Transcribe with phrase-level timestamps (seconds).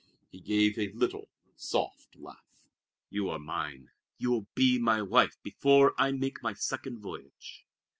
[0.31, 2.63] He gave a little, soft laugh.
[3.11, 3.91] "You are mine!
[4.17, 7.67] You will be my wife before I make my second voyage."